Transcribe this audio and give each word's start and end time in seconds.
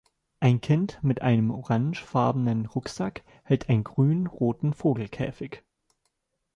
Ein 0.39 0.61
Kind 0.61 0.97
mit 1.03 1.21
einem 1.21 1.51
orangefarbenen 1.51 2.65
Rucksack 2.65 3.21
hält 3.43 3.69
einen 3.69 3.83
grün-roten 3.83 4.73
Vogelkäfig. 4.73 5.61